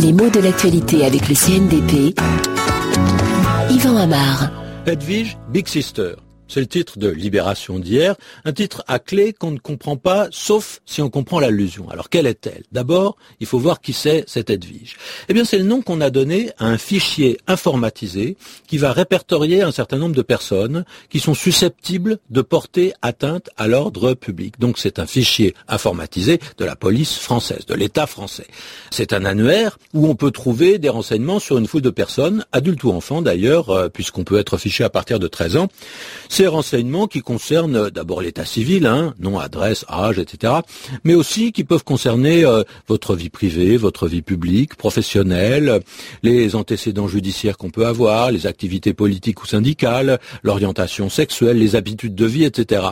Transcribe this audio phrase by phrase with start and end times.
[0.00, 2.18] Les mots de l'actualité avec le CNDP.
[3.70, 4.50] Yvan Amar.
[4.86, 6.14] Edwige, Big Sister.
[6.48, 10.80] C'est le titre de Libération d'hier, un titre à clé qu'on ne comprend pas, sauf
[10.86, 11.90] si on comprend l'allusion.
[11.90, 12.62] Alors quelle est-elle?
[12.72, 14.96] D'abord, il faut voir qui c'est cette Edwige.
[15.28, 19.62] Eh bien, c'est le nom qu'on a donné à un fichier informatisé qui va répertorier
[19.62, 24.58] un certain nombre de personnes qui sont susceptibles de porter atteinte à l'ordre public.
[24.58, 28.46] Donc c'est un fichier informatisé de la police française, de l'État français.
[28.90, 32.84] C'est un annuaire où on peut trouver des renseignements sur une foule de personnes, adultes
[32.84, 35.68] ou enfants d'ailleurs, euh, puisqu'on peut être fiché à partir de 13 ans
[36.38, 40.52] ces renseignements qui concernent d'abord l'état civil, hein, nom, adresse, âge, etc.,
[41.02, 45.80] mais aussi qui peuvent concerner euh, votre vie privée, votre vie publique, professionnelle,
[46.22, 52.14] les antécédents judiciaires qu'on peut avoir, les activités politiques ou syndicales, l'orientation sexuelle, les habitudes
[52.14, 52.86] de vie, etc.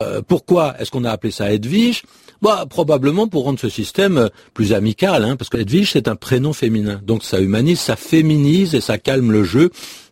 [0.00, 2.04] Euh, pourquoi est-ce qu'on a appelé ça Edwige?
[2.42, 6.52] Bah, probablement pour rendre ce système plus amical, hein, parce que Edwige c'est un prénom
[6.52, 9.70] féminin, donc ça humanise, ça féminise et ça calme le jeu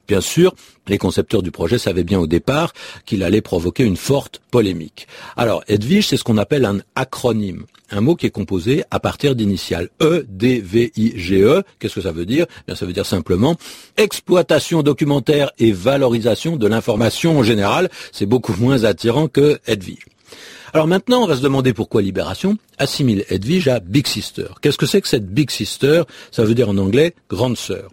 [0.08, 0.54] Bien sûr,
[0.88, 2.72] les concepteurs du projet savaient bien au départ
[3.06, 5.06] qu'il allait provoquer une forte polémique.
[5.36, 9.36] Alors, Edwige, c'est ce qu'on appelle un acronyme, un mot qui est composé à partir
[9.36, 11.62] d'initiales E, D, V, I, G, E.
[11.78, 12.46] Qu'est-ce que ça veut dire?
[12.66, 13.56] Bien, ça veut dire simplement
[13.96, 17.88] exploitation documentaire et valorisation de l'information en général.
[18.10, 20.06] C'est beaucoup moins attirant que Edwige.
[20.74, 24.46] Alors maintenant, on va se demander pourquoi Libération assimile Edwige à Big Sister.
[24.62, 26.04] Qu'est-ce que c'est que cette Big Sister?
[26.30, 27.90] Ça veut dire en anglais grande sœur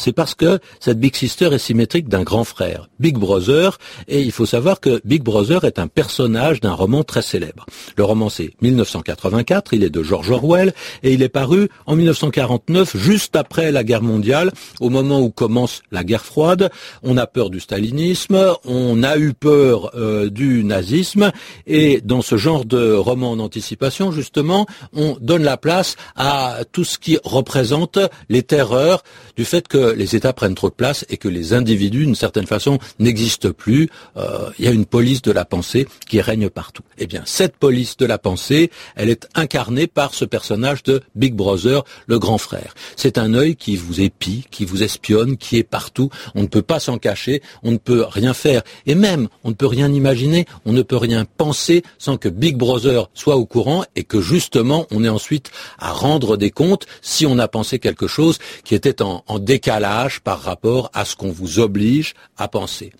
[0.00, 4.32] c'est parce que cette Big Sister est symétrique d'un grand frère, Big Brother, et il
[4.32, 7.66] faut savoir que Big Brother est un personnage d'un roman très célèbre.
[7.96, 12.96] Le roman c'est 1984, il est de George Orwell, et il est paru en 1949,
[12.96, 16.70] juste après la guerre mondiale, au moment où commence la guerre froide.
[17.02, 21.30] On a peur du stalinisme, on a eu peur euh, du nazisme,
[21.66, 26.84] et dans ce genre de roman en anticipation, justement, on donne la place à tout
[26.84, 27.98] ce qui représente
[28.28, 29.02] les terreurs
[29.36, 32.46] du fait que les États prennent trop de place et que les individus, d'une certaine
[32.46, 33.88] façon, n'existent plus.
[34.16, 36.82] Euh, il y a une police de la pensée qui règne partout.
[36.98, 41.34] Eh bien, cette police de la pensée, elle est incarnée par ce personnage de Big
[41.34, 42.74] Brother, le grand frère.
[42.96, 46.10] C'est un œil qui vous épie, qui vous espionne, qui est partout.
[46.34, 48.62] On ne peut pas s'en cacher, on ne peut rien faire.
[48.86, 52.56] Et même, on ne peut rien imaginer, on ne peut rien penser sans que Big
[52.56, 57.26] Brother soit au courant et que justement, on ait ensuite à rendre des comptes si
[57.26, 59.38] on a pensé quelque chose qui était en, en
[59.70, 62.92] décalage par rapport à ce qu'on vous oblige à penser.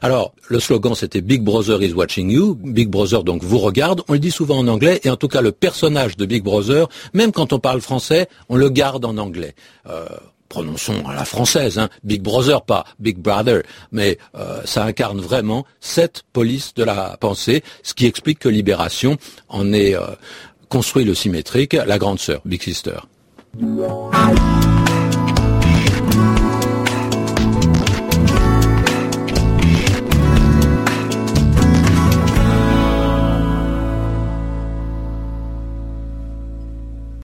[0.00, 2.54] Alors, le slogan c'était Big Brother is watching you.
[2.54, 4.02] Big Brother donc vous regarde.
[4.08, 6.88] On le dit souvent en anglais et en tout cas le personnage de Big Brother,
[7.12, 9.54] même quand on parle français, on le garde en anglais.
[9.88, 10.06] Euh,
[10.48, 15.66] prononçons à la française, hein, Big Brother, pas Big Brother, mais euh, ça incarne vraiment
[15.80, 19.18] cette police de la pensée, ce qui explique que Libération
[19.48, 20.02] en est euh,
[20.68, 23.00] construit le symétrique, la grande sœur, Big Sister.